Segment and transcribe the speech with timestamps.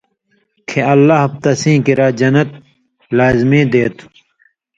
[0.67, 2.61] کھیں اللہ تسیں کِریا جنت (باغہ)
[3.17, 4.05] لازمی دے تُھو۔